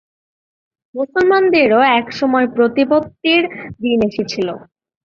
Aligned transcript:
মুসলমানদেরও 0.95 1.79
একসময় 1.99 2.47
প্রতিপত্তির 2.55 3.43
দিন 3.81 3.99
এসেছিল। 4.09 4.47